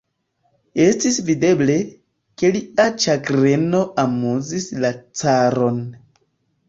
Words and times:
Estis 0.85 1.19
videble, 1.27 1.75
ke 2.41 2.51
lia 2.57 2.87
ĉagreno 3.05 3.83
amuzis 4.05 4.69
la 4.83 4.95
caron. 5.23 5.79